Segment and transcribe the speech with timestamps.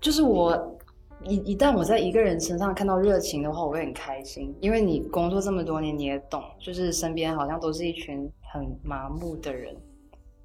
[0.00, 0.78] 就是我
[1.24, 9.76] 一一旦我在一个人身上看到热情的话，我会很开心，因为你工作这么多年，你也懂，就是身边好像都是一群很麻木的人。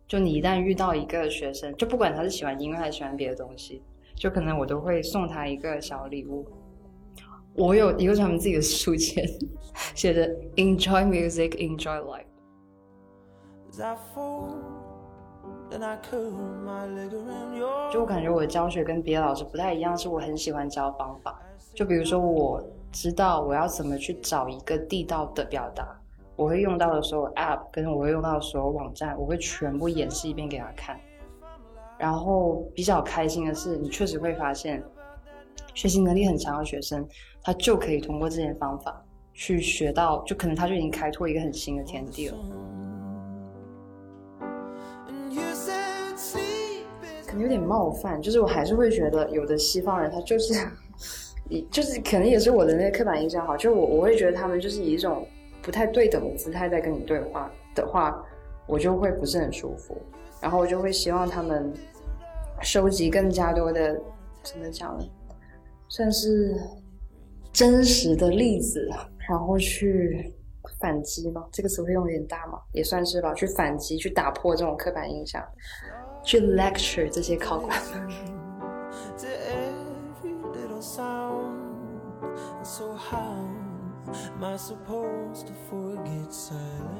[0.07, 3.81] 就你一旦遇到一个学生，就不管他是喜欢音乐还是喜欢别的东西，
[4.15, 6.45] 就可能我都会送他一个小礼物。
[7.55, 9.23] 我有一个他们自己的书签，
[9.93, 12.25] 写着 “Enjoy music, enjoy life”。
[17.91, 21.39] 就我感觉我的教学跟别的老师不太一样，是我很喜欢教方法。
[21.73, 25.99] 就比如说，我知道我要怎么去找一个地道的表达，
[26.35, 30.99] 我会用到的所有 App，跟我会用到的所有网站，我会全部演示一遍给他看。
[31.97, 34.83] 然后比较开心的是，你确实会发现，
[35.73, 37.07] 学习能力很强的学生，
[37.41, 39.03] 他就可以通过这些方法
[39.33, 42.37] 去学到，就可能他就已经开拓一个很新的天地了。
[47.39, 50.53] 有点冒犯，就是我还是会觉得有的西方人他就是，
[51.49, 55.27] 以就是可能也是我的那个刻板印象好，就我我会觉得他们就是以一种
[55.61, 58.23] 不太对等的姿态在跟你对话的话，
[58.67, 59.97] 我就会不是很舒服，
[60.41, 61.73] 然后我就会希望他们
[62.61, 63.99] 收集更加多的
[64.43, 65.05] 怎么讲呢，
[65.89, 66.55] 算是
[67.51, 68.87] 真实的例子，
[69.29, 70.33] 然后去
[70.79, 75.41] 反击嘛，这个词汇用有点大嘛，也算是吧，去反击，去打破这种刻板印象。
[76.23, 78.07] 去 lecture 这些考官们。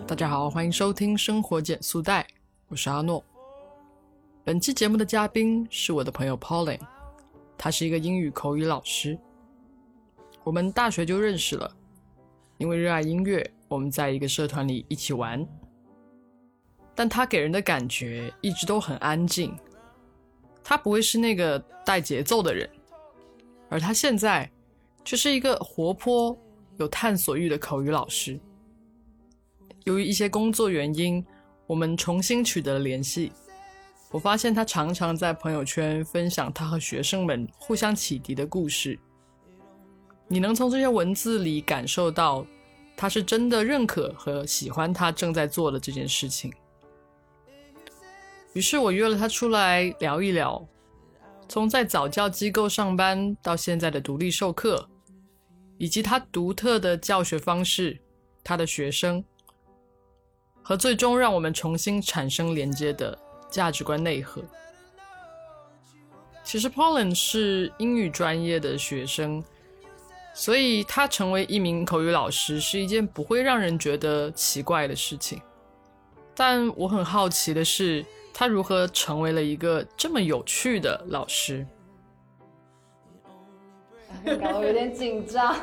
[0.05, 2.27] 大家好，欢迎收听生活减速带，
[2.67, 3.23] 我是阿诺。
[4.43, 6.81] 本期节目的嘉宾是我的朋友 Pauline，
[7.57, 9.17] 他是一个英语口语老师。
[10.43, 11.71] 我们大学就认识了，
[12.57, 15.47] 因为热爱音乐，我们在一个社团里一起玩。
[16.95, 19.55] 但他给人的感觉一直都很安静，
[20.63, 22.69] 他不会是那个带节奏的人，
[23.69, 24.49] 而他现在
[25.03, 26.37] 却是一个活泼、
[26.77, 28.39] 有探索欲的口语老师。
[29.85, 31.25] 由于一些工作原因，
[31.67, 33.31] 我们重新取得了联系。
[34.11, 38.97] 我发现他常常在朋友圈分享他和学生们互相启迪的故事。
[40.27, 42.45] 你能从这些文字里感受到，
[42.95, 46.53] 他是真的认可和喜欢他正在做的这件事情。
[48.53, 50.63] 于是我约了他出来聊一聊，
[51.49, 54.87] 从在早教机构上班到现在的独立授课，
[55.79, 57.99] 以及他独特的教学方式、
[58.43, 59.25] 他的学生，
[60.61, 63.17] 和最终让我们重新产生连接的
[63.49, 64.43] 价值观内核。
[66.43, 69.43] 其实 Pauline 是英语专业的学生，
[70.35, 75.41] 所以他成为一名口语老师是一件不会让人觉得奇怪的事情。
[76.35, 78.05] 但我很好奇的是。
[78.33, 81.65] 他如何成为了一个这么有趣的老师？
[84.25, 85.55] 搞得有点紧张。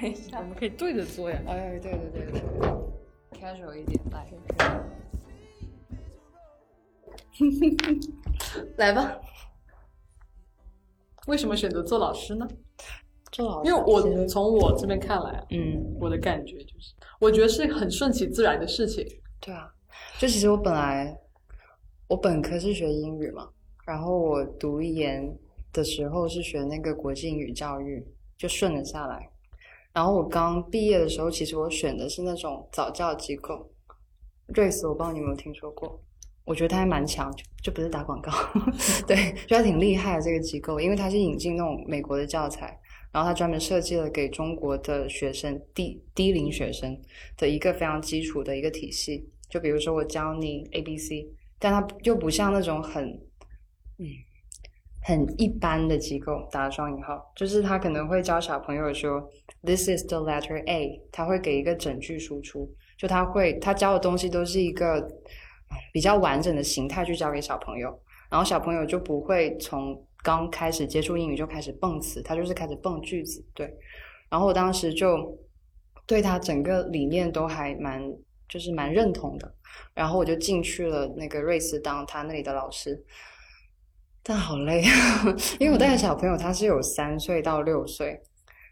[0.00, 1.38] 等一下，我们可以对着做呀。
[1.46, 2.40] 哎，对对对对
[3.40, 4.26] ，casual 一点，来，
[8.76, 9.18] 来吧。
[11.26, 12.46] 为什么选择做老师呢？
[13.32, 19.04] 做老师，因为我从我这边看来，嗯，我的感觉就是，我觉得是很顺其自然的事情。
[19.40, 19.72] 对啊，
[20.18, 21.16] 就其实我本来。
[22.08, 23.50] 我本科是学英语嘛，
[23.86, 25.30] 然后我读研
[25.74, 28.02] 的时候是学那个国际英语教育，
[28.38, 29.28] 就顺了下来。
[29.92, 33.70] 然后我刚毕业的时候，其实我选的是那种早教机构，
[34.46, 36.02] 瑞思，我不知道你有没有听说过？
[36.46, 38.32] 我觉得它还蛮强，就就不是打广告，
[39.06, 42.68] 对，就还挺厉害的这个机构，因为它是引进那种美国的教材，
[43.12, 46.98] 然后它专门设计了给中国的学生低低龄学生
[47.36, 49.28] 的一个非常基础的一个体系。
[49.50, 51.28] 就比如说我教你 A B C。
[51.58, 53.04] 但它又不像那种很，
[53.98, 54.06] 嗯，
[55.02, 59.20] 很一般的机构，打双引号，就是他可能会教小朋友说
[59.62, 65.04] ，This is the letter A，他会给一个整句输出，就他会他教的东西都是一个
[65.92, 67.88] 比较完整的形态去教给小朋友，
[68.30, 73.72] 然后小朋友就不会从刚开始接触英语就开始蹦词，他就是开始蹦句子，对，
[74.30, 75.36] 然后我当时就
[76.06, 78.02] 对他整个理念都还蛮。
[78.48, 79.54] 就是蛮认同的，
[79.94, 83.02] 然后我就进去了那个瑞士当他那里的老师，
[84.22, 88.20] 但好累啊，因为我带的小朋友他是有三岁到六岁，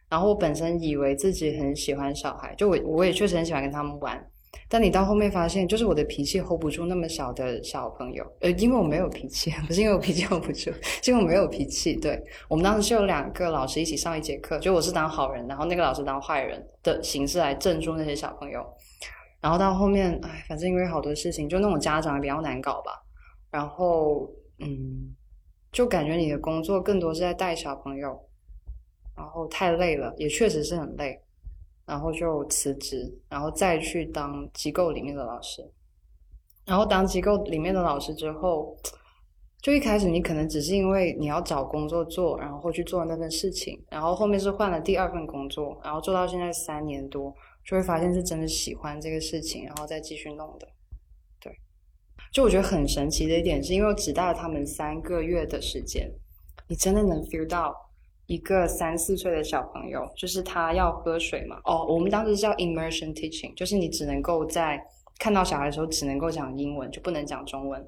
[0.09, 4.25] 然后我本身以为自己很喜欢小孩，就我我也确实很喜欢跟他们玩，
[4.69, 11.97] 但你到后面发现，就是我的脾气 hold 不住那么小的小朋友，呃，因为我没有脾气，不是因为我脾气 hold 不住，是因为我没有脾气。
[11.97, 18.65] 对我们当时是有两个老师一起上一节课，就我是当好人，然后那个老师当坏人的形式来镇住那些小朋友。
[19.47, 23.01] 然后到后面，哎，反正因为好多事情，就那种家长比较难搞吧。
[23.49, 24.29] 然后，
[24.59, 25.15] 嗯，
[25.71, 28.21] 就感觉你的工作更多是在带小朋友，
[29.17, 31.23] 然后太累了，也确实是很累，
[31.87, 35.63] 然后就辞职，然后再去当机构里面的老师。
[36.65, 38.77] 然后当机构里面的老师之后，
[39.63, 47.33] 就一开始你可能只是因为你要找工作做，然后去做那份事情，然后后面是换了第二份工作，然后做到现在三年多，
[47.67, 50.69] 就会发现是真的喜欢这个事情，然后再继续弄的。
[51.41, 51.53] 对，
[52.33, 56.09] 就我觉得很神奇的一点是，因为我只带了他们三个月的时间，
[56.69, 57.75] 你真的能 feel 到
[58.27, 61.61] 一个三四岁的小朋友，就是他要喝水嘛。
[61.65, 64.81] 哦，我们当时叫 immersion teaching，就是你只能够在
[65.19, 67.85] 看到小孩的时候只能够讲英文，就不能讲中文。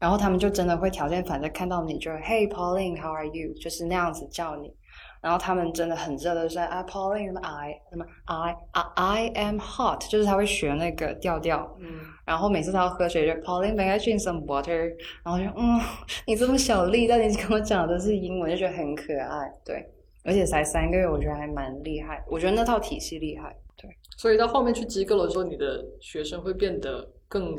[0.00, 3.52] 然后他们就真的会条件反射看到你，就是 Hey Pauline，How are you？
[3.54, 4.72] 就是那样子叫你。
[5.20, 8.56] 然后他们真的很热的说啊，Pauline，什么 I，什么 I
[8.94, 11.76] I am hot，就是他会学那个调调。
[11.80, 14.94] 嗯，然后每次他要喝水就 Pauline，may I drink some water？
[15.24, 15.80] 然后就嗯，
[16.26, 19.52] 你这么小力，但你跟我讲的是英文，就觉得很可爱。
[19.64, 19.84] 对，
[20.24, 22.22] 而且才三个月，我觉得还蛮厉害。
[22.28, 23.56] 我觉得那套体系厉害。
[23.76, 27.56] 对，所以到后面去机构的时候，你的学生会变得更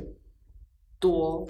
[1.00, 1.46] 多。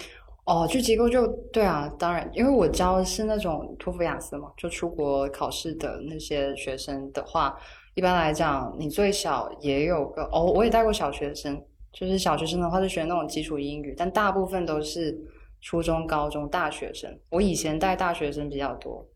[0.49, 7.55] 哦，去机构就对啊，当然，因为我教的是那种托福雅思嘛，就出国考试的那些学生的话，
[7.93, 15.15] 一般来讲，你最小也有个哦，我也带过小学生，就是小学生的话是学那种基础英语，但大部分都是
[15.61, 17.15] 初中、高中、大学生。
[17.29, 19.07] 我以前带大学生比较多，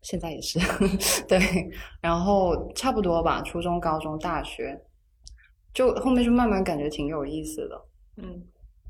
[0.00, 0.58] 现在也是
[1.28, 1.38] 对，
[2.00, 4.80] 然后差不多吧，初中、高中、大学，
[5.74, 7.82] 就后面就慢慢感觉挺有意思的，
[8.16, 8.42] 嗯。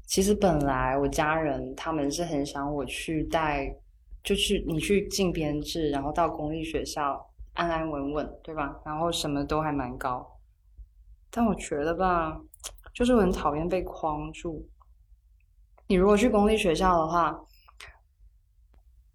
[0.07, 3.75] 其实本来我家人他们是很想我去带，
[4.23, 8.81] 就去你去进编制，然后到公立学校安安稳稳，对吧？
[8.85, 10.39] 然后什么都还蛮高。
[11.29, 12.41] 但我觉得吧，
[12.95, 14.67] 就是我很讨厌被框住。
[15.89, 17.39] 你如果去公立学校的话，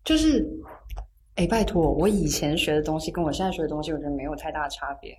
[0.04, 0.48] 就是，
[1.36, 5.18] 哎，拜托，我以前学的东西跟我现在学的东西，我觉得没有太大差别。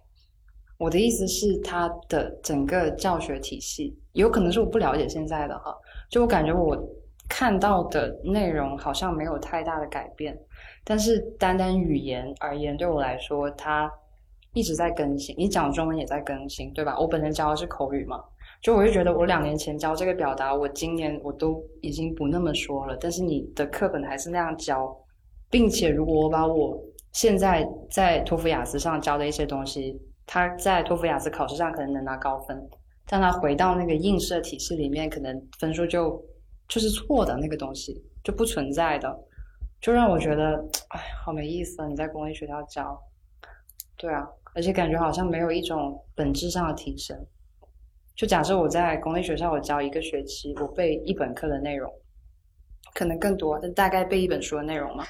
[0.83, 5.73] 我的意思是，它的整个教学体系有可能是我不了解现在的哈，
[6.11, 6.77] 就我感觉我
[7.29, 10.37] 看到的内容好像没有太大的改变，
[10.83, 13.89] 但是单单语言而言，对我来说，它
[14.55, 15.33] 一直在更新。
[15.39, 16.99] 你讲中文也在更新，对吧？
[16.99, 18.21] 我本身教的是口语嘛，
[18.61, 24.93] 就我就觉得我两年前教这个表达，我今年我都已经不那么说了，但是你的课本还是那样教，
[25.49, 26.77] 并且如果我把我
[27.13, 29.97] 现在在托福雅思上教的一些东西。
[30.27, 32.69] 他在托福雅思考试上可能能拿高分，
[33.07, 36.23] 但他回到那个应试体系里面，可能分数就
[36.69, 39.15] 就是错的那个东西就不存在的，
[39.81, 41.89] 就让我觉得哎，好没意思啊！
[41.89, 42.99] 你在公立学校教，
[43.97, 47.17] 对啊，而且感觉好像没有一种本质上的提升。
[48.15, 51.93] 就假设我在公立学校，我教一个学期，我背一本课的内容，
[52.95, 55.05] 可能更多，但大概背一本书的内容嘛。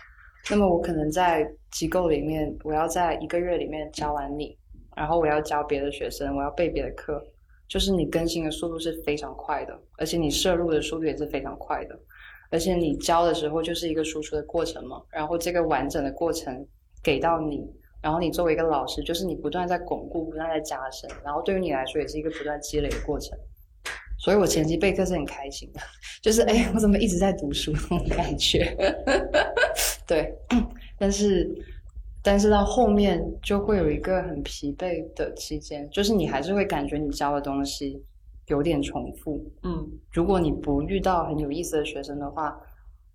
[0.51, 4.57] 那么我可能在机构里面，我要在一个月里面教完你。
[4.95, 7.23] 然后我要教别的学生，我要备别的课，
[7.69, 11.99] 就是你更新的速度是非常快的，而且你摄入的速度也是非常快的，
[12.51, 16.67] 而且你教的时候就是一个输出的过程嘛，然后这个完整的过程
[17.03, 17.67] 给到你，
[18.03, 23.39] 然后你作为一个老师，就是你不断在巩固，不断在加深，然后对于你来说也是一个不断积累的过程，
[24.19, 25.81] 所以我前期备课是很开心的，
[26.21, 28.77] 就是哎，我怎么一直在读书那种感觉，
[30.07, 30.35] 对，
[30.99, 31.51] 但是。
[32.23, 38.01] 但是到后面就会有一个很疲惫的期间，就是你还是会感觉你教的东西
[38.47, 39.45] 有点重复。
[39.65, 42.57] 嗯，如果你不遇到很有意思的学生的话，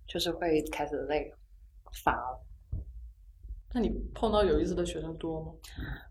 [0.06, 1.32] 就是会开始累
[2.04, 2.44] 乏了。
[3.74, 5.52] 那你碰到有意思的学生多吗？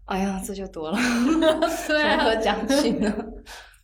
[0.06, 0.98] 哎呀，这就多了，
[1.86, 3.13] 从何讲起呢？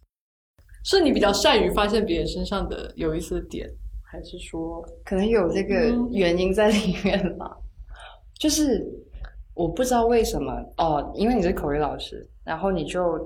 [0.86, 3.70] 是你比较善于发现别人身上的有意思的点，
[4.02, 7.58] 还是说可能有这个原因在里面吧？
[8.40, 8.86] 就是
[9.54, 13.26] 我不知道为什么哦，因为你是口语老师，然后你就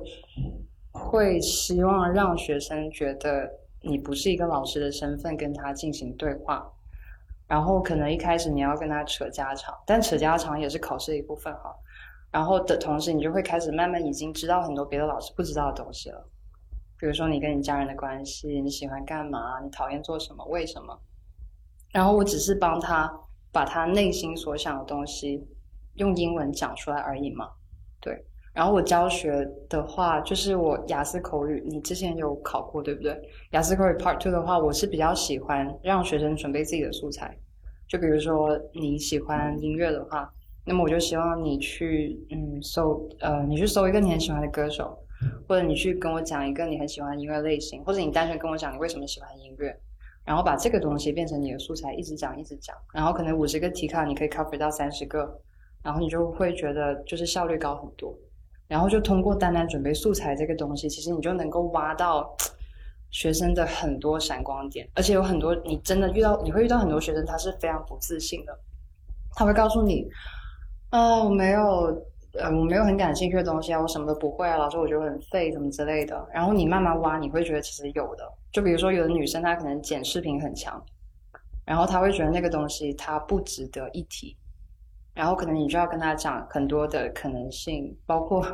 [0.91, 3.49] 会希望让学生觉得
[3.81, 6.69] 你不是一个老师的身份跟他进行对话，
[7.47, 11.73] 然后可能一开始你要跟他扯家常，但扯家常也是考试的一部分哈。
[12.29, 16.29] 然后的同时，你就会开始慢慢已经知道很多别的老师不知道的东西了，
[16.99, 20.99] 比如说你跟你家人的关系，你喜欢干嘛，你讨厌做什么，为什么？
[21.93, 23.11] 然后我只是帮他。
[23.57, 25.43] 把他内心所想的东西
[25.95, 27.49] 用英文讲出来而已嘛，
[27.99, 28.23] 对。
[28.53, 33.19] 然后我教学的话，就是我雅思口语，你之前有考过对不对？
[33.53, 37.35] 雅思口语 Part Two 的话，我是比较喜欢让学生准备自己的素材。
[37.87, 40.31] 就比如说你喜欢音乐的话，
[40.63, 44.95] 那么我就希望你去嗯搜呃，你去搜一个你很喜欢的歌手，
[45.47, 49.75] 或者你去跟我讲一个你很喜欢的音乐类型，或者你单纯跟我讲你为什么喜欢音乐。
[50.27, 55.39] 然后把这个东西变成你的素材，一直讲一直讲，然后可能五十个题卡你可以 cover 到三十个，
[55.81, 58.13] 然后你就会觉得就是效率高很多。
[58.67, 62.35] 然后就通过单单准备素材这个东西，其实你就能够挖到
[63.09, 68.59] 学生的很多闪光点，而且有很多你真的遇到，你会遇到很多学生，他是非常不自信的，
[69.33, 70.05] 他会告诉你，
[70.89, 72.05] 啊，我没有，
[72.39, 76.27] 呃，我没有很感兴趣的东西啊，我什么都不会啊，老师我觉得很废，什么之类的。
[76.33, 80.81] 然后你慢慢挖，你会觉得其实有的，就比如说有的女生她可能剪视频很强，
[81.65, 84.35] 然后她会觉得那个东西它不值得一提。
[85.13, 88.45] 然后可能你就要跟她讲很多的可能性，包括，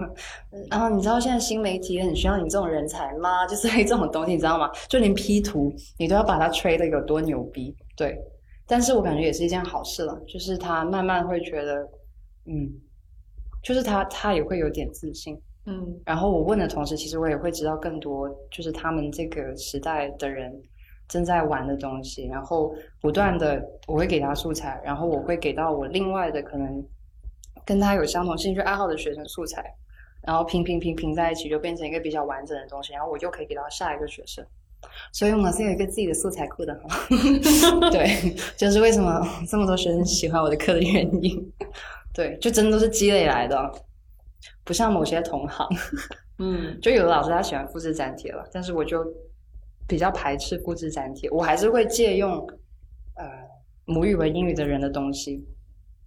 [0.71, 3.45] 然后你知道现在新媒体很需要你这种人才吗？
[3.47, 4.71] 就是这种东西，你知道吗？
[4.87, 8.17] 就连 P 图你都要把它吹的有多牛逼，对。
[8.65, 11.81] 但是我感觉也是一件好事了，就是他慢慢会觉得，
[12.45, 12.71] 嗯，
[13.63, 16.00] 就是他他也会有点自信，嗯。
[16.05, 20.53] 然后我问的同时，其实我也会知道更多，就是他们这个时代的人。
[21.10, 26.84] 正在玩的东西，然后不断的我会给他素材，然后我会给到我另外的可能
[27.65, 29.63] 跟他有相同兴趣爱好的学生素材，
[30.25, 34.43] 然后拼拼拼拼在一起，就变成一个比较完整的东西，然后我就可以给到下一个学生。
[35.12, 36.74] 所以我们是有一个自己的素材库的，
[37.91, 41.53] 对， 就是为什么这么多学生喜欢我的课的原因。
[42.13, 43.72] 对，就真的都是积累来的，
[44.63, 45.67] 不像某些同行，
[46.39, 49.05] 嗯， 就有的老师他喜欢复制粘贴了，但是我就。
[49.86, 52.38] 比较排斥复制粘贴，我还是会借用
[53.15, 53.25] 呃
[53.84, 55.46] 母语为英语的人的东西，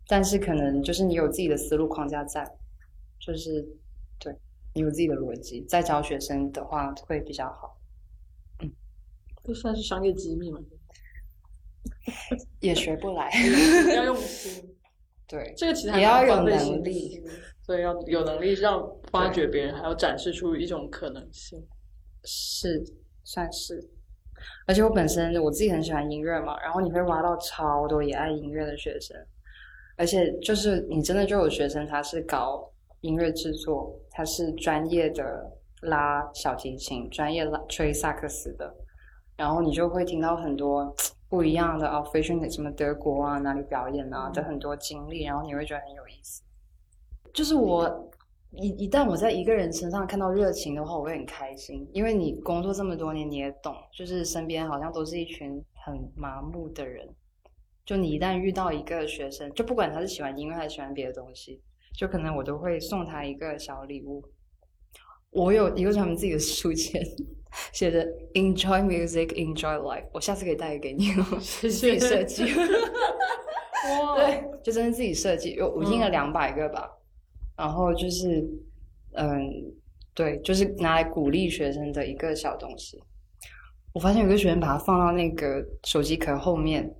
[0.09, 2.43] 但是可能就是你有自己的思路框架在，
[3.21, 3.69] 就是
[4.19, 4.35] 对
[4.73, 7.79] 你有自己的逻辑，在教学生的话会比较好。
[8.63, 8.73] 嗯，
[9.45, 10.59] 这算是商业机密吗？
[12.61, 13.31] 也学不来，
[13.95, 14.76] 要用心。
[15.29, 17.23] 对，这个其实也要有能力，
[17.63, 21.63] 所以要有能力让发掘别人，还要展示出一种可能性。
[22.25, 22.83] 是。
[23.29, 23.85] 算是，
[24.69, 29.17] 而且我本身我自己很喜欢音乐嘛，然后你会挖到超多也爱音乐的学生，
[29.97, 38.73] 而且就是你真的就有学生他是搞音乐制作，他是专业的拉小提琴，专业拉吹萨克斯的，
[39.37, 40.95] 然后你就会听到很多
[41.29, 46.43] 不一样的啊，飞去什么德国啊哪里表演啊的很多经历，然后你会觉得很有意思，
[47.33, 48.11] 就是我。
[48.53, 51.87] 一一旦我在一个人身上看到热情的话，我会很开心。
[51.93, 57.07] 因为你工作这么多年，你也懂，就是身边好像都是一群很麻木的人。
[57.85, 61.61] 就你一旦遇到一个学生，就不管他是喜欢音乐还是喜欢别的东西，
[61.99, 64.25] 就可能我都会送他一个小礼物。
[65.37, 67.01] 我有一个他们自己的书签，
[67.73, 68.03] 写着
[68.33, 70.05] “Enjoy music, enjoy life”。
[70.13, 72.45] 我下次可以带给你哦，自己设计。
[73.85, 76.91] 哇，对，就真的自己设计，有我印了两百个吧。
[77.55, 78.43] 然后就是，
[79.13, 79.53] 嗯，
[80.15, 82.99] 对，就是拿来鼓励学生的一个小东西。
[83.93, 86.91] 我发现有个学生把它放到那个手机壳后面，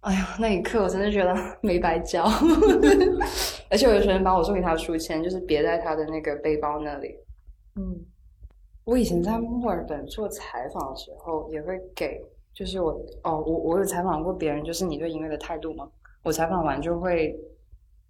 [0.00, 2.24] 哎呀，那一刻我真的觉得 没白教。
[3.70, 7.14] 而且有的学生把我送给他的书签，就是别在他的那个背包那里。
[7.78, 8.04] 嗯，
[8.84, 12.20] 我以前在墨尔本做采访的时候，也会给，
[12.52, 12.90] 就是我
[13.22, 15.88] 哦，我我有采访过别人，就是你对音乐的态度吗？
[16.24, 17.34] 我采访完就会。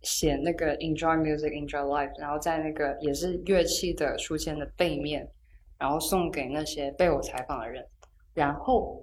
[0.02, 5.28] 写那个 enjoy music, enjoy life，然后在那个也是乐器的书签的背面，
[5.76, 7.84] 然后送给那些被我采访的人。
[8.32, 9.02] 然后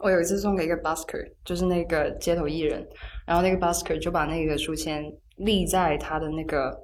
[0.00, 2.86] 我有一次送给一个 busker，就是那个街头艺人，
[3.26, 6.78] 然后那个 busker 就把那个书签立在他的那个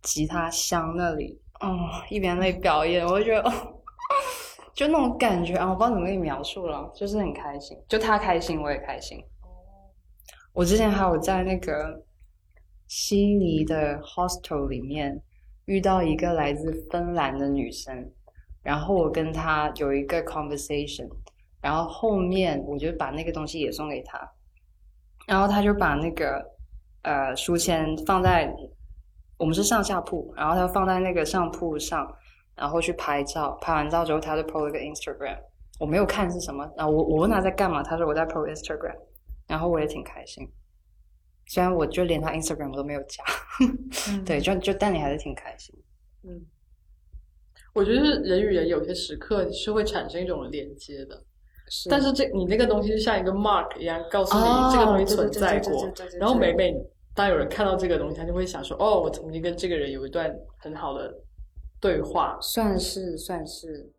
[0.00, 3.52] 吉他箱那里，哦，一边在表演，我就觉得，哦，
[4.74, 9.18] 就那种感觉啊，我不知道怎么给你描述了，就是很开心，就他开心，我也开心。
[10.52, 12.04] 我之前还有在那个。
[12.92, 15.22] 悉尼的 hostel 里面
[15.66, 18.10] 遇到一个来自芬兰的女生，
[18.64, 21.08] 然后我跟她有一个 conversation，
[21.62, 24.18] 然后后面我就把那个东西也送给她，
[25.28, 26.44] 然后她就把那个
[27.02, 28.52] 呃书签放在
[29.40, 32.06] 我们是上下铺，然后他放在那个上铺上，
[32.54, 35.38] 然后去拍照，拍完照之后他就 po 了个 Instagram，
[35.78, 38.94] 我没有看是什么，然后我我问他在干嘛，他说我在 po Instagram，
[39.48, 40.46] 然后我也挺开心。
[41.46, 43.24] 虽然我就连他 Instagram 我都没有加，
[44.24, 45.74] 对，就就但你还是挺开心。
[46.22, 46.46] 嗯，
[47.72, 51.24] 我觉得人与人有些时刻是会产生一种连接的，
[51.88, 55.90] 但是这你那个东西就像一个 mark 一样，告诉你这个东西存在过。
[56.20, 56.72] 然后每每
[57.20, 61.14] 当有人看到这个东西，他就会想说：“哦，我曾经跟这个人有一段很好的
[61.78, 63.92] 对话。”算是算是。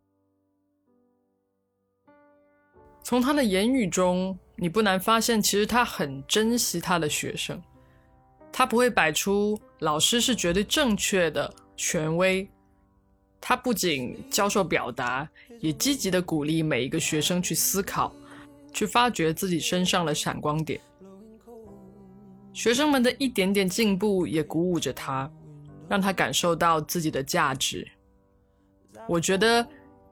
[3.03, 4.37] 从他的言语中。
[4.55, 7.59] 你不难发现，其实他很珍惜他的学生，
[8.51, 12.47] 他不会摆出老师是绝对正确的权威，
[13.39, 15.27] 他不仅教授表达，
[15.61, 18.13] 也积极的鼓励每一个学生去思考，
[18.71, 20.79] 去发掘自己身上的闪光点。
[22.53, 25.31] 学生们的一点点进步也鼓舞着他，
[25.87, 27.87] 让他感受到自己的价值。
[29.07, 29.65] 我觉得，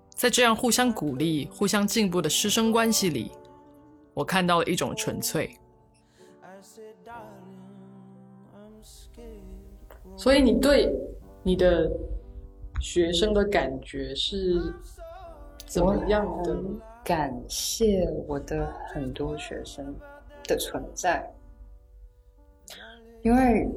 [0.09, 3.31] 在这样互相鼓励、互相进步的师生关系里，
[4.13, 5.57] 我看到了一种纯粹。
[10.17, 10.93] 所以，你对
[11.43, 11.91] 你的
[12.81, 14.73] 学生的感觉是
[15.65, 16.57] 怎么样的？
[17.01, 19.95] 感谢我的很多学生
[20.43, 21.27] 的存在，
[23.21, 23.69] 因为，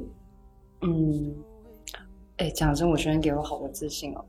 [0.81, 1.35] 嗯，
[2.37, 4.23] 哎，讲真，我学生给我好多自信哦。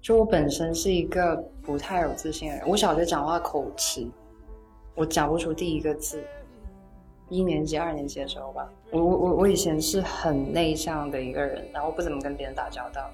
[0.00, 4.06] 就我本身是一个不太有自信的人，我小学讲话口吃，
[4.96, 6.22] 我讲不出第一个字。
[7.28, 13.08] 一年级、二年级的时候吧，我我我我以前是很内向的一个人，然后不怎么跟别人打交道，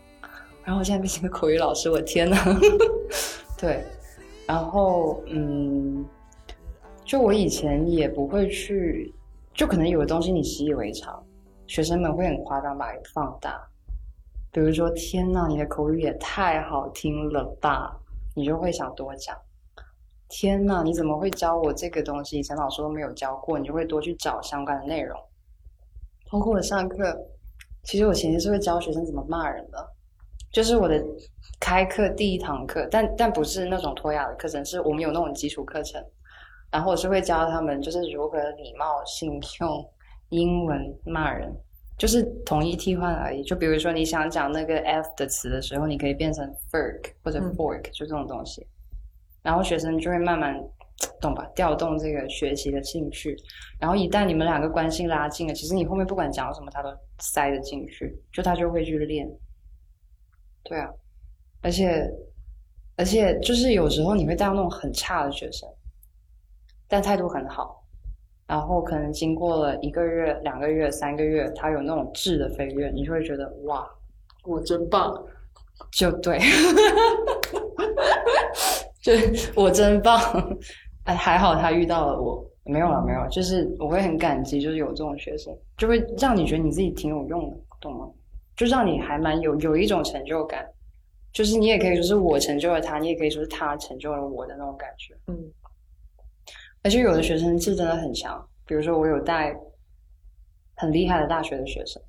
[0.64, 2.36] 然后我现在变成个口语老师，我天呐，
[3.56, 3.84] 对，
[4.44, 6.04] 然后嗯，
[7.04, 9.14] 就我以前也不会去，
[9.58, 11.20] 就可能有的东西你习以为常，
[11.66, 13.60] 学生们会很夸张把它放大，
[14.52, 17.98] 比如说天呐，你的口语也太好听了吧，
[18.36, 19.36] 你就会想多讲。
[20.28, 22.38] 天呐，你怎么会教我这个东西？
[22.38, 25.18] 以前老师都没有教过，你就会多去找相关的内容。
[26.30, 27.18] 包括我上课，
[27.82, 29.84] 其实我前期是会教学生怎么骂人的，
[30.52, 31.04] 就是我的
[31.58, 36.00] 开课第一堂课，但但不是那种脱雅的课程，是我们有那种基础课程，
[36.70, 39.90] 然后我是会教他们就是如何礼貌性用
[40.30, 41.50] 英文骂人，
[41.96, 43.42] 就是统一替换而已。
[43.42, 48.66] 就比如说你想讲那个 f 的词的时候，你可以变成 fork 或者 fork，就这种东西。
[49.42, 50.54] 然后学生就会慢慢
[51.20, 53.34] 懂吧，调动这个学习的兴趣。
[53.80, 59.26] 然后一旦你们两个关系拉近了，其实你后面不管讲什么，他都塞得进去，就他就会去练。
[60.64, 60.90] 对啊，
[61.62, 62.06] 而且
[62.96, 65.66] 而且就是有时候你会带到那种很差的学生，
[66.88, 67.84] 但态度很好。
[68.46, 73.86] 然后可能经过了一个月、两个月、三个月，他有那种质的飞跃，你就会觉得哇，
[74.44, 75.14] 我真棒，
[75.92, 76.38] 就对。
[79.02, 79.12] 就
[79.54, 80.18] 我真棒，
[81.04, 88.08] 哎，还好他遇到了我，没有了，没有，就是我会很感激，就是有这种学生，就会让你觉得你自己挺有用的，懂吗？
[88.56, 90.66] 就让你还蛮有有一种成就感，
[91.32, 95.36] 就是你也可以说是我成就了他，你也可以说是他成就了我的那种感觉，嗯。
[96.82, 99.54] 而且有的学生是真的很强，比如说我有带
[100.76, 102.00] 很厉害的大学的学生。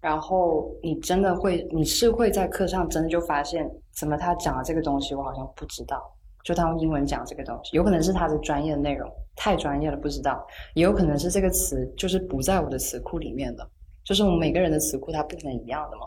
[0.00, 6.02] 然后你真的会，你是会在课上真的就发现，怎么他讲的这个东西我好像不知道，
[6.42, 13.64] 就他用英文讲这个东西，有可能是他的专业的内容太专业了不知道，也有可能是这个词就是不在我的词库里面的，
[14.02, 16.06] 就是我们每个人的词库它不可能一样的嘛。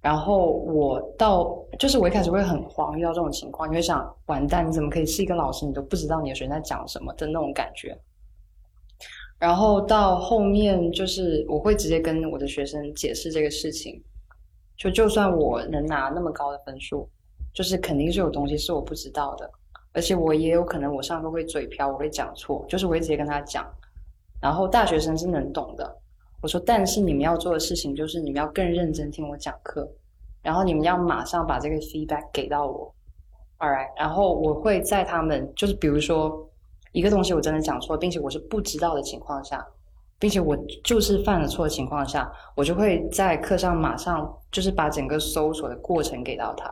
[0.00, 7.98] 然后我到就是我一开始会很慌，遇到这种情况，你会想完蛋，你怎么可以是一个老师，你都不知道你的学生在讲什么的那种感觉。
[9.38, 14.02] 然后到后面就是我会直接跟我的学生解释这个事情，
[14.76, 17.08] 就就算我能拿那么高的分数，
[17.52, 19.50] 就是肯定是有东西是我不知道的，
[19.92, 23.66] 而且我也有可能我上课会嘴瓢，我会讲错，就是我会直接跟他讲。
[24.42, 25.96] 然后大学生是能懂的，
[26.42, 29.88] 我说，但是你们要做的事情就是你们要更认真听我讲课，
[30.42, 32.94] 然后你们要马上把这个 feedback 给到我
[33.58, 36.46] ，all right，然后我会在他们就是比如说。
[36.92, 39.64] 一个东西我真的讲错，并且我是不知道的情况下，
[40.18, 46.68] 并且我就是犯了错的情况下，我就会在课上马上就是把整个搜索的过程给到他。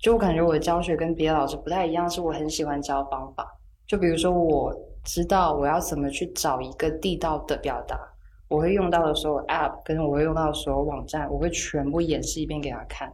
[0.00, 3.46] 就我感觉我的教学跟别的老师不太一样，是我很喜欢教方法。
[3.86, 7.96] 就比如说我知道我要怎么去找一个地道的表达，
[8.48, 13.12] 我会用到的所有 App 跟我会用到的所有网站，我会全部演示一遍给他看。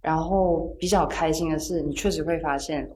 [0.00, 2.88] 然后比较开心的是，你确实会发现。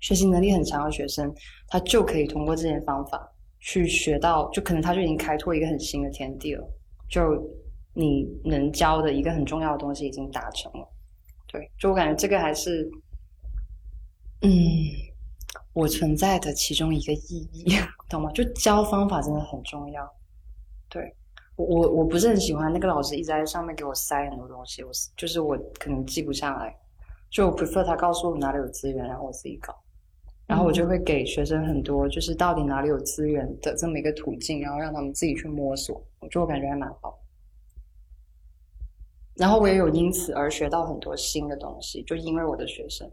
[0.00, 1.30] 学习能力很强的学生，
[1.68, 6.66] 他就可以通过这些方法去学到，就可能他就已经开拓一个很新的天地了。
[7.06, 7.20] 就
[7.92, 10.88] 你能教的一个很重要的东西已经达成了。
[11.46, 12.90] 对，就我感觉这个还是，
[14.40, 14.50] 嗯，
[15.74, 17.66] 我存在的其中一个意义，
[18.08, 18.30] 懂吗？
[18.32, 20.10] 就教方法真的很重要。
[20.90, 21.14] 对
[21.56, 26.76] 我，我我不是很喜欢那个老师一直在上面给我塞很多东西，我就是我可能记不下来，
[27.30, 29.74] 就我 prefer 他告诉我哪里有资源，然后我自己搞。
[30.46, 36.04] 然后我就会给学生很多，就是到底哪里有资源的这么一个途径，然后让他们自己去摸索。
[36.18, 37.16] 我就我感觉还蛮好。
[39.36, 43.08] 然后我也有因此而学到很多新的东西，就因为我的学生，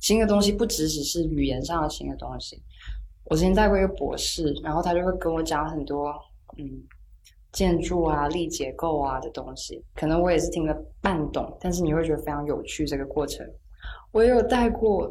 [0.00, 2.62] 新的东西不只只是语言上的新的东西。
[3.24, 6.10] 我之前带过一个博士，然后他就会跟我讲很多，
[6.56, 6.82] 嗯，
[7.58, 13.44] 建筑啊、力结构啊的东西，可能我也是听了半懂，但是你会觉得非常有趣这个过程。
[14.12, 15.10] 我也有带过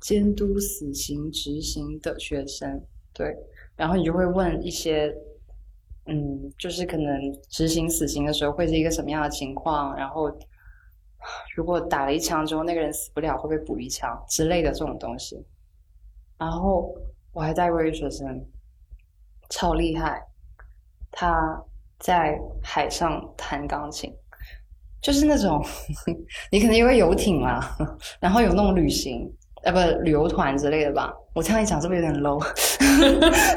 [0.00, 2.80] 监督死刑执行的学生，
[3.12, 3.34] 对，
[3.74, 5.12] 然后你就会问一些，
[6.06, 10.30] 嗯，就是可能执行死刑的时候会是一个什么样的情况，然后
[11.56, 15.44] 如果打了一枪之后那个人死不了，会不会补一枪之类的这种东西。
[16.38, 16.94] 然后
[17.32, 18.46] 我还带过一个学生，
[19.50, 20.22] 超厉害，
[21.10, 21.60] 他。
[22.02, 24.12] 在海上弹钢琴，
[25.00, 25.64] 就是那种
[26.50, 27.64] 你可能因为游艇嘛，
[28.18, 31.12] 然后有那种旅行呃不旅游团之类的吧。
[31.32, 32.44] 我这样一讲是不是有点 low？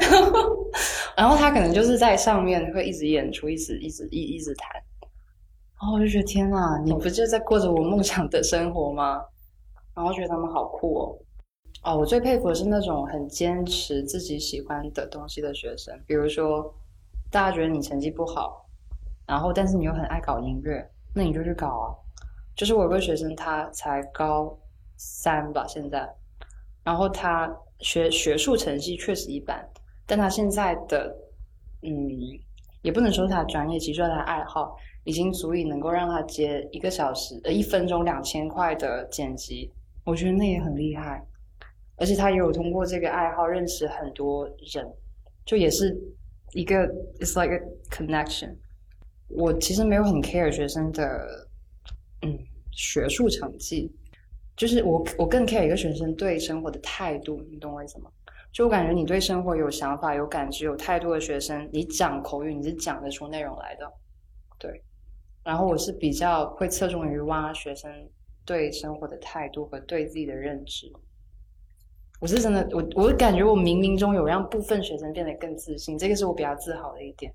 [1.16, 4.70] 然后他可能就是在上面会一直演出，一直一直一一直弹。
[5.80, 9.20] 然后我就觉得天哪，你不就在过着我梦想的生活吗？
[9.92, 11.18] 然后觉得他们好酷哦。
[11.82, 16.72] 哦，我最佩服的是那种很坚持自己喜欢的东西的学生，比如说。
[17.30, 18.66] 大家觉得你成绩不好，
[19.26, 21.94] 然后但是你又很爱搞音乐，那你就去搞啊。
[22.54, 24.56] 就是我有个学生，他才高
[24.96, 26.08] 三吧，现在，
[26.82, 29.68] 然后他学学术成绩确实一般，
[30.06, 31.14] 但他现在的
[31.82, 31.90] 嗯，
[32.80, 39.70] 也不能说他专业，其实说他爱好已经足以能够让他接一个小时呃一分钟两千块的剪辑，
[40.04, 41.22] 我觉得那也很厉害。
[41.98, 44.90] 而且他也有通过这个爱好认识很多人，
[45.44, 45.94] 就也是。
[46.52, 46.86] 一个
[47.20, 48.56] ，it's like a connection。
[49.28, 51.48] 我其实没有很 care 学生的，
[52.22, 52.38] 嗯，
[52.70, 53.90] 学术成绩，
[54.56, 58.10] 就是我我更 care 一个学生对生活的态度，你懂我意思吗？
[58.52, 63.92] 就我感觉你对生活有想法、有感知、有态度的学生，你讲口语你是讲得出内容来的，
[64.58, 64.82] 对。
[65.44, 67.90] 然后我是比较会侧重于挖学生
[68.44, 70.90] 对生活的态度和对自己的认知。
[72.18, 77.32] 我是真的，我我感觉我冥冥中有让部分学生变得更自信，这个是我比较自豪的一点。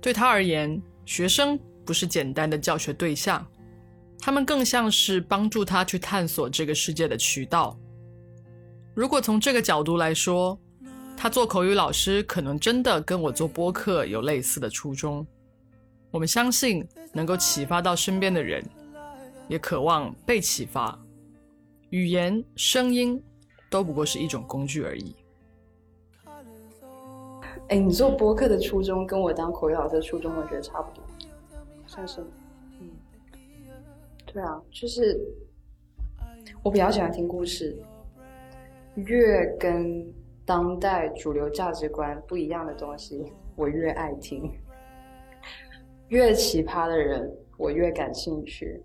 [0.00, 3.46] 对他而言，学生不是简单的教学对象，
[4.18, 7.78] 他们更像是帮助他去探索这个世界的渠道。
[8.94, 10.58] 如果从这个角度来说，
[11.16, 15.24] 他做口语老师可能真的跟我做播客有类似的初衷。
[16.10, 18.64] 我们相信能够启发到身边的人，
[19.48, 20.98] 也渴望被启发。
[21.96, 23.22] 语言、声音
[23.70, 25.16] 都不过是一种工具而已。
[27.68, 31.02] 哎，你做播客的初衷跟我当口语老师的初衷，我觉得差不多，
[31.86, 32.20] 算是。
[32.78, 32.90] 嗯，
[34.26, 35.18] 对啊，就是
[36.62, 37.74] 我比较喜欢听故事，
[38.96, 40.06] 越跟
[40.44, 44.52] 当代主流价值观不一样的东西，我越爱听。
[46.08, 48.84] 越奇葩的人，我越感兴趣。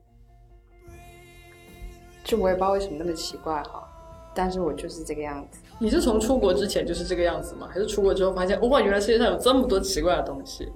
[2.31, 3.85] 就我也不知道为什么那么奇怪哈，
[4.33, 5.59] 但是我就是这个样子。
[5.79, 7.67] 你是从出国之前就是这个样子吗？
[7.69, 10.71] 还是出国之后发现哇，原来世界上有这么多奇怪的东西？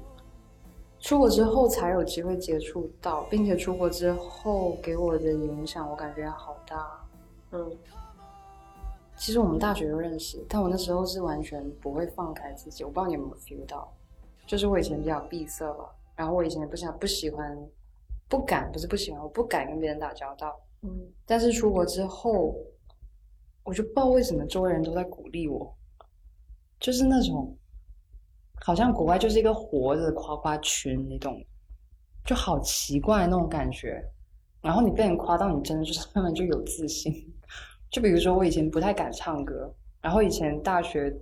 [1.00, 6.86] 出国之后才有机会接触到，并且出国之后给我的影响，我感觉好大。
[7.54, 7.72] 嗯，
[9.15, 12.84] 其实我们大学就认识，但我那时候是完全不会放开自己。
[12.84, 13.89] 我不知道你有没有 feel 到，
[14.46, 17.58] 就是我以前比较闭塞吧，然后我以前也不想不喜欢，
[18.28, 20.54] 不敢不是不喜欢，我不敢跟别人打交道。
[20.86, 22.56] 嗯，但是出国之后，
[23.63, 25.76] 我就不知道为什么周围人都在鼓励我，
[26.80, 27.58] 就是那种，
[28.62, 31.43] 好像国外就是一个活着的夸夸群，你懂？
[32.24, 34.04] 就好奇怪那种感觉。
[34.62, 37.13] 然后你被人夸到，你真的就是 慢慢就有自信。
[37.91, 41.15] 就比如说我以前不太敢唱歌，然后以前大学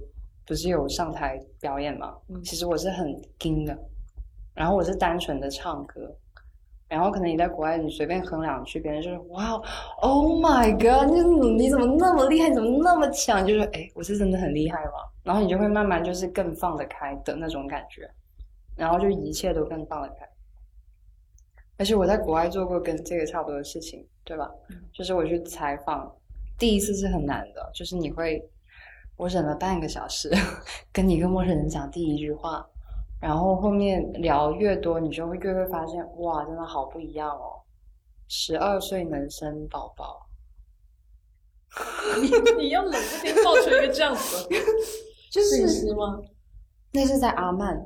[0.45, 2.17] 不是有上台表演嘛？
[2.43, 3.77] 其实我是很惊的，
[4.53, 6.13] 然后我是单纯的唱歌。
[6.87, 9.59] 然后可能你在国外，你随便哼两句，别人就是哇
[10.01, 12.49] ，Oh my god，你你怎么那么厉害？
[12.49, 13.45] 你怎么那么强？
[13.45, 14.91] 就是哎，我是真的很厉害吗？
[15.23, 18.07] 然后你就会慢慢就是更放得开的那种感觉，
[18.75, 20.29] 然后就一切都更放得开。
[21.77, 24.47] 而且我在国外做过跟这个差不多的事情，对吧？
[24.93, 26.13] 就是我去采访，
[26.59, 28.47] 第一次是很难的，就是你会，
[29.17, 30.29] 我忍了半个小时，
[30.93, 32.63] 跟你一个陌生人讲第一句话。
[33.23, 37.63] 然后后面聊越多，你就会越会发现，哇，真的好不一样哦！
[38.27, 40.27] 十二岁能生宝宝，
[42.21, 44.45] 你你要冷不丁爆出一个这样子，
[45.31, 46.19] 是事实吗？
[46.91, 47.81] 那是在阿曼，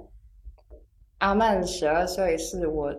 [1.19, 2.91] 阿曼十二岁是我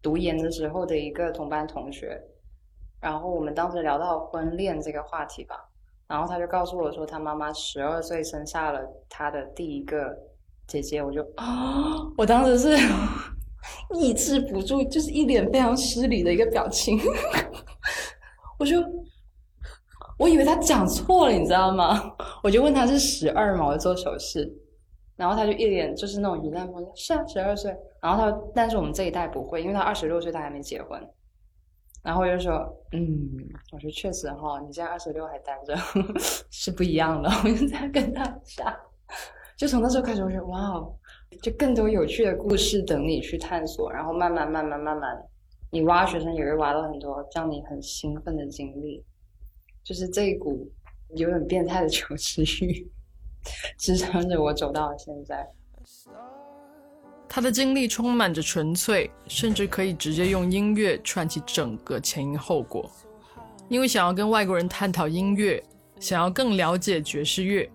[0.00, 2.22] 读研的时候的一个同班同学，
[3.00, 5.68] 然后我们当时聊到婚恋这个话题吧，
[6.06, 10.29] 然后他就告诉我说，他妈妈十二岁生下了他的第一个。
[10.70, 12.78] 姐姐，我就啊，我当时是
[13.98, 16.96] 抑制不住，就是一脸非常失礼的一个表情。
[18.56, 18.76] 我就
[20.16, 22.14] 我以为他讲错了，你知道吗？
[22.44, 24.48] 我就问他是十二嘛，我做手势，
[25.16, 27.76] 然后他就一脸就是那种云淡风轻，是啊，十二岁。
[28.00, 31.04] 然后他说，但是我们这一代不会，因为他二十六岁，他还没结婚。
[32.02, 32.52] 然后我就说，
[32.92, 33.28] 嗯，
[33.72, 35.76] 我说确实哈，你现在二十六还单着
[36.50, 37.28] 是不一样的。
[37.44, 38.74] 我就在跟他讲，
[39.60, 40.90] 就从那时候开始，我觉得哇哦，
[41.42, 45.22] 就更多有趣的故事等你去探索，然后慢慢慢慢慢慢，
[45.70, 49.04] 你挖学生也会挖到很多让你很兴奋的经历，
[49.84, 50.66] 就是这一股
[51.14, 52.90] 有点变态的求知欲
[53.76, 55.46] 支撑着我走到了现在。
[57.28, 62.90] 他的经历充满着纯粹，甚至可以直接用音乐串起整个前因后果。
[63.68, 65.62] 因为想要跟外国人探讨音乐，
[66.00, 67.70] 想要更了解爵士乐，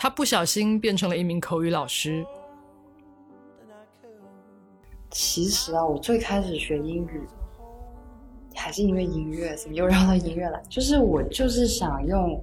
[0.00, 2.24] 他不小心变成了一名口语老师。
[5.10, 7.26] 其实啊，我最开始学英语
[8.54, 10.62] 还是因为音乐，怎么又绕到音乐来？
[10.68, 12.40] 就是我就是想用，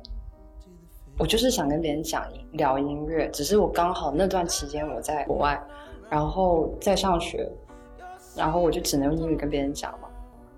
[1.18, 5.58] 我就是想跟别人讲聊音乐，只是我刚好那段期间我在国外。
[6.10, 7.50] 然后在上学，
[8.36, 10.10] 然后我就只能用英语跟别人讲嘛。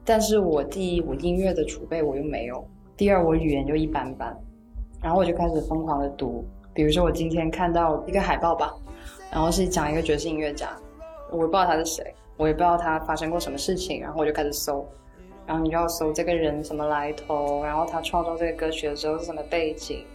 [0.04, 2.58] 但是我第一，我音乐的储备我又没有；
[2.98, 4.36] 第二，我语言就一般般。
[5.00, 6.44] 然后我就开始疯狂的读，
[6.78, 8.72] 比如说我今天看到一个海报吧，
[9.32, 10.70] 然后是讲一个爵士音乐家，
[11.32, 14.88] 我不知道他是谁，我也不知道他发生过什么事情，然后我就开始搜，
[15.48, 20.06] 然后你就要搜这个人什么来头，然后他创作这个歌曲的时候是什么背景，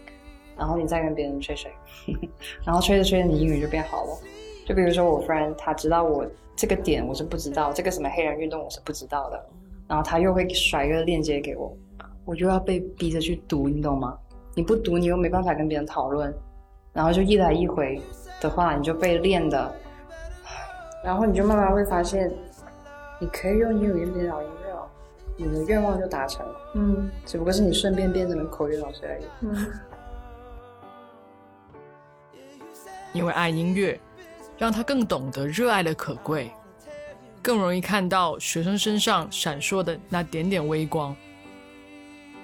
[0.57, 1.69] 然后你再跟别人吹吹，
[2.65, 4.17] 然后吹着吹着你英语就变好了。
[4.65, 9.45] 就比如说我 friend，他知道我这个点我是不知道，这个什么黑人运动我是不知道的，
[9.85, 11.75] 然后他又会甩一个链接给我，
[12.23, 14.17] 我就要被逼着去读，你懂吗？
[14.55, 16.31] 你不读，你又没办法跟别人讨论，
[16.93, 18.01] 然后就一来一回
[18.39, 19.75] 的话，你就被练的，
[21.03, 22.31] 然后你就慢慢会发现，
[23.19, 24.87] 你可以用英语跟别人聊音乐了，
[25.35, 29.67] 你的愿望就达成了，嗯，只不过是你顺便变成了口语老师而已，嗯，
[33.11, 33.99] 因为爱音乐。
[34.55, 36.51] 让他更懂得热爱的可贵，
[37.41, 41.13] 更容易看到学生身上闪烁的那点点微光。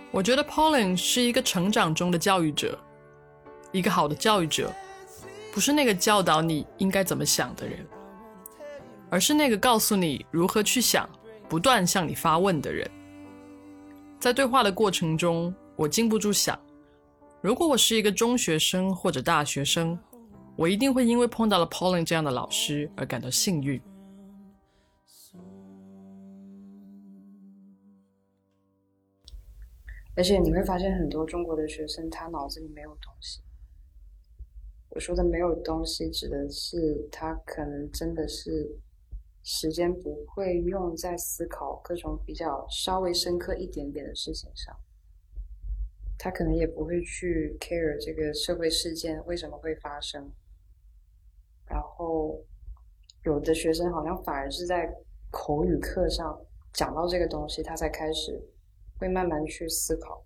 [0.10, 2.78] 我觉得 Pauline 是一个成长中的教育者，
[3.72, 4.74] 一个好的教育者，
[5.54, 7.86] 不是那个教导你应该怎么想的人，
[9.10, 11.10] 而是那个告诉你如何去想、
[11.48, 12.90] 不断向你发问的人。
[14.20, 16.60] 在对话的过程中，我禁不住想，
[17.42, 19.98] 如果我是一个中学生或者大学生。
[20.56, 23.82] 我一定会因为碰到了 Pauline 这样的老师而感到幸运。
[30.18, 33.40] 而且你会发现，很多中国的学生他脑子里没有东西。
[34.90, 38.78] 我说的没有东西，指的是他可能真的是
[39.44, 44.76] 时间不会用在思考各种比较稍微深刻一点点的事情上。
[46.18, 50.32] 他可能也不会去 care 这个社会事件为什么会发生。
[51.68, 52.44] 然后，
[53.24, 54.92] 有的学生好像反而是在
[55.30, 58.42] 口语课上讲到这个东西，他才开始
[58.98, 60.26] 会慢慢去思考。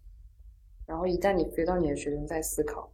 [0.86, 2.93] 然后一旦你飞到你的学生在思考，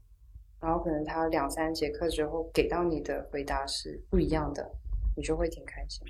[0.62, 4.72] 然后可能他两三节课之后给到你的回答是不一样的，
[5.16, 6.06] 你就会挺开心。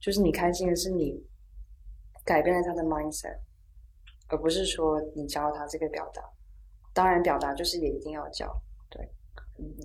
[0.00, 1.22] 就是你开心的是你
[2.24, 3.36] 改变了他的 mindset，
[4.28, 6.22] 而不是说你教他这个表达。
[6.92, 8.50] 当然，表达就是也一定要教，
[8.88, 9.08] 对。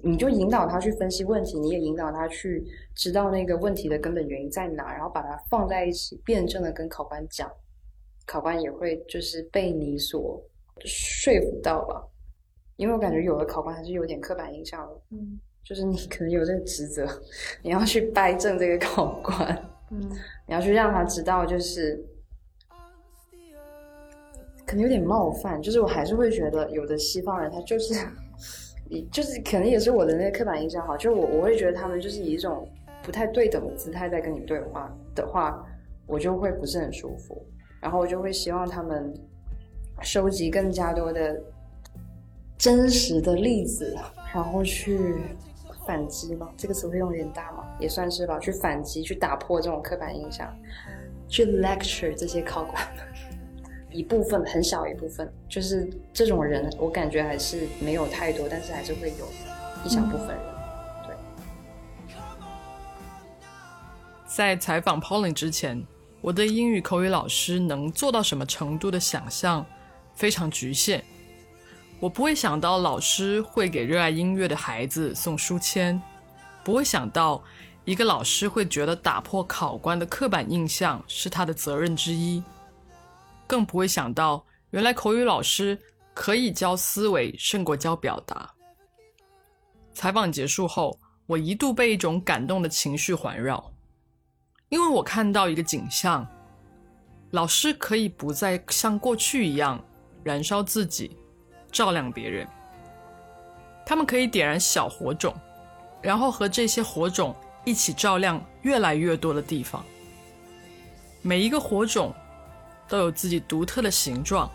[0.03, 7.51] 你就引导他去分析问题，你也引导他去知道那个问题的根本原因在哪，然后把它放在一起，辩证的跟考官讲，
[8.25, 10.41] 考官也会就是被你所
[10.85, 12.07] 说服到吧。
[12.77, 17.07] 因为我感觉有的考官还是有点刻板印象的，嗯，就是你可能有这个职责，
[17.61, 20.01] 你要去掰正这个考官，嗯，
[20.47, 22.03] 你要去让他知道，就是
[24.65, 27.93] 可能有点冒犯，就是我还是会觉得有的西方人他就是。
[28.87, 32.69] 你就是可能也是我的那个刻板印象哈，就是我我会觉得他们就是以一种
[33.01, 35.65] 不太对等的姿态在跟你对话的话，
[36.05, 37.43] 我就会不是很舒服，
[37.81, 39.11] 然后我就会希望他们
[40.03, 41.35] 收集更加多的
[42.57, 43.95] 真实的例子，
[44.33, 45.15] 然后去
[45.85, 50.51] 反击嘛，这个词会用有点大嘛，也算是吧，去反击，去打破这种刻板印象，
[51.27, 53.05] 去 lecture 这些考官们。
[53.91, 59.25] 一部分很小一部分，就是这种人，我感觉还是没有太多，但是还是会有
[59.85, 60.37] 一小部分人。
[61.05, 61.15] 对，
[64.27, 65.81] 在采访 Pauline 之前，
[66.19, 69.65] 我对英语口语老师能做到什么程度的想象
[70.13, 71.01] 非常局限。
[71.99, 75.99] 我不会想到老师会给热爱音乐的孩子送书签，
[76.63, 77.41] 不会想到
[77.85, 82.43] 一个老师会觉得打破考官的刻板印象是他的责任之一。
[83.47, 85.79] 更不会想到，原来口语老师
[86.13, 88.51] 可以教思维胜过教表达。
[89.93, 93.71] 采访结束后，我一度被一种感动的情绪环绕，
[94.67, 96.27] 因为我看到一个景象：
[97.31, 99.81] 老师可以不再像过去一样
[100.23, 101.15] 燃烧自己，
[101.75, 102.47] 照亮别人。
[103.85, 105.35] 他们可以点燃小火种，
[106.01, 107.35] 然后和这些火种
[107.65, 109.83] 一起照亮越来越多的地方。
[111.21, 112.15] 每一个火种
[112.87, 114.49] 都有自己独特的形状，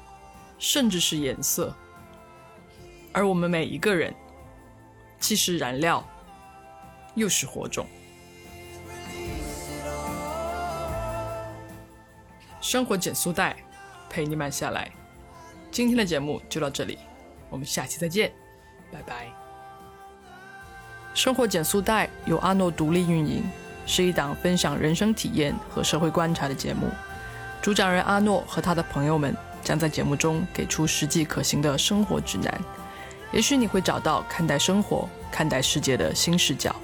[0.59, 1.77] 甚至是颜色。
[3.13, 4.15] 而我们每一个人。
[5.19, 6.03] 既是燃料，
[7.15, 7.87] 又是火种。
[12.63, 13.55] 生活减速带，
[14.09, 14.91] 陪你慢下来。
[15.71, 16.99] 今天的节目就到这里，
[17.51, 18.33] 我们下期再见，
[18.91, 19.27] 拜拜。
[21.13, 23.43] 生活减速带由阿诺独立运营，
[23.85, 26.89] 是一档分享人生体验和社会观察的节目。
[27.61, 32.61] 主讲人阿诺和他的朋友们将在节目中给出实际可行的生活指南。
[33.33, 36.75] 也许你会找到看待生活、看待世界的新视角。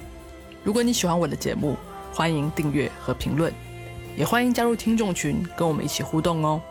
[0.63, 1.77] 如果你喜欢我的节目，
[2.13, 3.53] 欢迎订阅和评论，
[4.15, 6.61] 也欢迎加入听众群，跟我们一起互动哦。